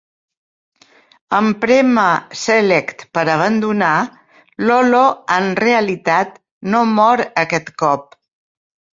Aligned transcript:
En 1.39 1.49
prémer 1.65 2.13
select 2.43 3.03
per 3.17 3.23
abandonar, 3.33 3.97
Lolo 4.69 5.01
en 5.35 5.51
realitat 5.61 6.33
no 6.75 6.81
mor 7.01 7.23
aquest 7.43 7.71
cop. 7.83 8.17